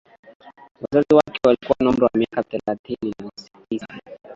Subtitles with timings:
[0.81, 3.87] wazazi wake walikuwa na umri wa miaka thelasini na tisa